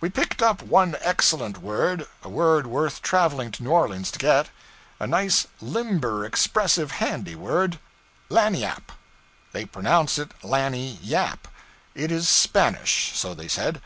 [0.00, 4.48] We picked up one excellent word a word worth traveling to New Orleans to get;
[4.98, 7.78] a nice limber, expressive, handy word
[8.30, 8.90] 'lagniappe.'
[9.52, 11.46] They pronounce it lanny yap.
[11.94, 13.80] It is Spanish so they said.